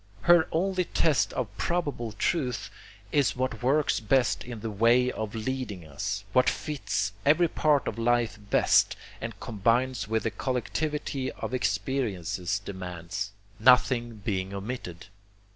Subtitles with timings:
[0.21, 2.71] Her only test of probable truth
[3.11, 7.99] is what works best in the way of leading us, what fits every part of
[7.99, 15.05] life best and combines with the collectivity of experience's demands, nothing being omitted.